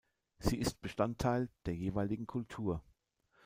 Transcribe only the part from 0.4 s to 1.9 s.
ist Bestandteil der